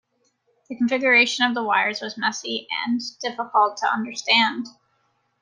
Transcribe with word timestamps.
The 0.67 0.75
configuration 0.75 1.45
of 1.45 1.53
the 1.53 1.61
wires 1.63 2.01
was 2.01 2.17
messy 2.17 2.67
and 2.87 2.99
difficult 3.21 3.77
to 3.81 3.87
understand. 3.87 4.65